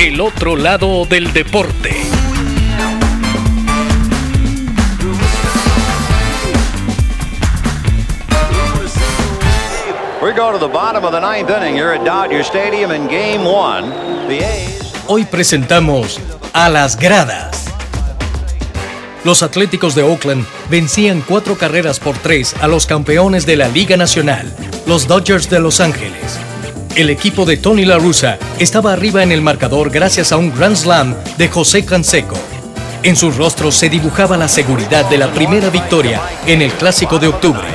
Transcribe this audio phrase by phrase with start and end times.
[0.00, 1.90] El otro lado del deporte.
[15.06, 16.18] Hoy presentamos
[16.54, 17.66] a las gradas.
[19.22, 23.98] Los Atléticos de Oakland vencían cuatro carreras por tres a los campeones de la Liga
[23.98, 24.50] Nacional,
[24.86, 26.40] los Dodgers de Los Ángeles.
[26.96, 30.76] El equipo de Tony La Russa estaba arriba en el marcador gracias a un Grand
[30.76, 32.36] Slam de José Canseco.
[33.04, 37.28] En sus rostros se dibujaba la seguridad de la primera victoria en el Clásico de
[37.28, 37.68] octubre.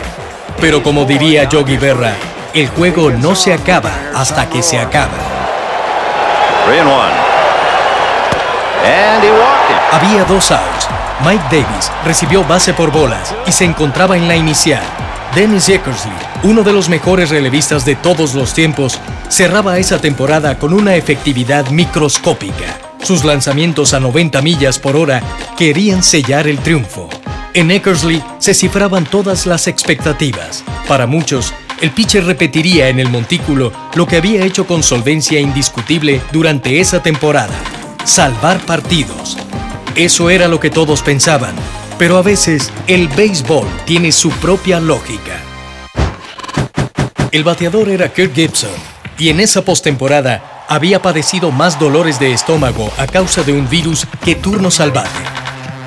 [0.59, 2.13] Pero como diría Yogi Berra,
[2.53, 5.17] el juego no se acaba hasta que se acaba.
[9.91, 10.89] Había dos outs.
[11.25, 14.83] Mike Davis recibió base por bolas y se encontraba en la inicial.
[15.33, 16.13] Dennis Eckersley,
[16.45, 18.99] uno de los mejores relevistas de todos los tiempos,
[19.29, 22.79] cerraba esa temporada con una efectividad microscópica.
[23.01, 25.23] Sus lanzamientos a 90 millas por hora
[25.57, 27.09] querían sellar el triunfo.
[27.55, 30.63] En Eckersley se cifraban todas las expectativas.
[30.87, 36.21] Para muchos, el pitcher repetiría en el montículo lo que había hecho con solvencia indiscutible
[36.31, 37.55] durante esa temporada,
[38.03, 39.35] salvar partidos.
[39.95, 41.55] Eso era lo que todos pensaban,
[41.97, 45.41] pero a veces el béisbol tiene su propia lógica.
[47.31, 48.71] El bateador era Kirk Gibson,
[49.17, 54.07] y en esa postemporada había padecido más dolores de estómago a causa de un virus
[54.23, 54.93] que turnos al.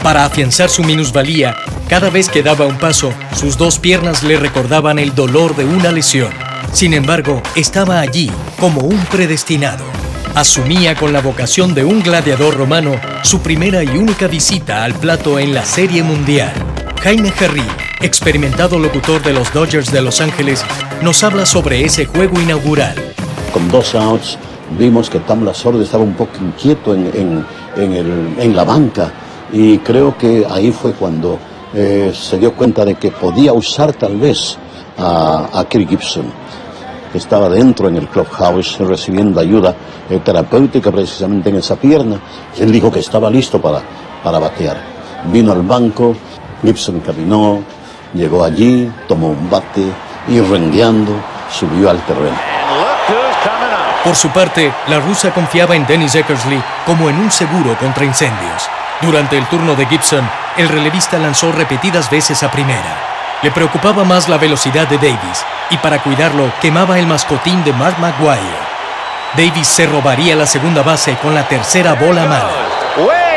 [0.02, 1.56] Para afianzar su minusvalía,
[1.88, 5.90] cada vez que daba un paso, sus dos piernas le recordaban el dolor de una
[5.90, 6.32] lesión.
[6.72, 9.84] Sin embargo, estaba allí como un predestinado.
[10.34, 15.38] Asumía con la vocación de un gladiador romano su primera y única visita al plato
[15.38, 16.52] en la Serie Mundial.
[17.02, 17.64] Jaime Herrí,
[18.00, 20.64] experimentado locutor de los Dodgers de Los Ángeles,
[21.02, 22.94] nos habla sobre ese juego inaugural.
[23.52, 24.38] con dos outs,
[24.78, 27.10] vimos que Tam Lasorda estaba un poco inquieto en,
[27.76, 29.10] en- en la banca
[29.52, 31.38] y creo que ahí fue cuando
[31.74, 34.56] eh, se dio cuenta de que podía usar tal vez
[34.98, 36.26] a, a Kirk Gibson,
[37.12, 39.74] que estaba dentro en el clubhouse recibiendo ayuda
[40.10, 42.20] eh, terapéutica precisamente en esa pierna.
[42.58, 43.80] Él dijo que estaba listo para,
[44.22, 44.76] para batear.
[45.32, 46.14] Vino al banco,
[46.62, 47.62] Gibson caminó,
[48.14, 49.84] llegó allí, tomó un bate
[50.28, 51.12] y rengueando
[51.50, 52.36] subió al terreno.
[54.04, 58.68] Por su parte, la rusa confiaba en Dennis Eckersley como en un seguro contra incendios.
[59.00, 62.96] Durante el turno de Gibson, el relevista lanzó repetidas veces a primera.
[63.42, 67.98] Le preocupaba más la velocidad de Davis y para cuidarlo quemaba el mascotín de Mark
[68.00, 68.68] Maguire.
[69.36, 73.27] Davis se robaría la segunda base con la tercera bola mala.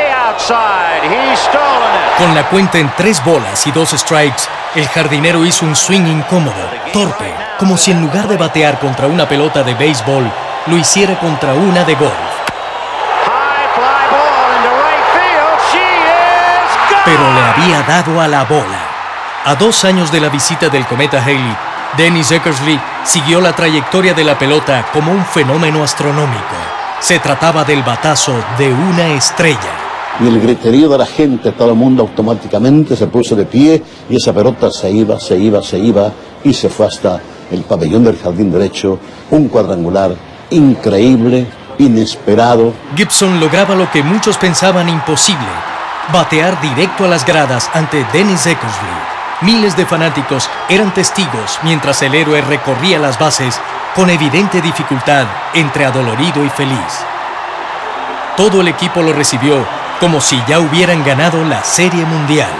[2.18, 4.44] Con la cuenta en tres bolas y dos strikes,
[4.74, 6.54] el jardinero hizo un swing incómodo,
[6.92, 10.30] torpe, como si en lugar de batear contra una pelota de béisbol,
[10.66, 12.12] lo hiciera contra una de golf.
[17.04, 18.78] Pero le había dado a la bola.
[19.44, 21.56] A dos años de la visita del cometa Haley,
[21.96, 26.56] Dennis Eckersley siguió la trayectoria de la pelota como un fenómeno astronómico.
[27.00, 29.81] Se trataba del batazo de una estrella.
[30.20, 34.16] Y el griterío de la gente, todo el mundo automáticamente se puso de pie y
[34.16, 36.12] esa pelota se iba, se iba, se iba
[36.44, 38.98] y se fue hasta el pabellón del jardín derecho,
[39.30, 40.14] un cuadrangular
[40.50, 41.46] increíble,
[41.78, 42.72] inesperado.
[42.94, 45.48] Gibson lograba lo que muchos pensaban imposible,
[46.12, 49.12] batear directo a las gradas ante Dennis Eckersley.
[49.40, 53.60] Miles de fanáticos eran testigos mientras el héroe recorría las bases
[53.94, 57.04] con evidente dificultad entre adolorido y feliz.
[58.36, 62.50] Todo el equipo lo recibió como si ya hubieran ganado la Serie Mundial.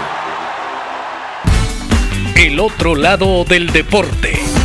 [2.37, 4.62] El otro lado del deporte.